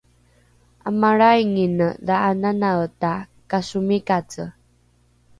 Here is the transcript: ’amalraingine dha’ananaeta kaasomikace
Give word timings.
’amalraingine 0.91 1.87
dha’ananaeta 2.09 3.11
kaasomikace 3.49 4.43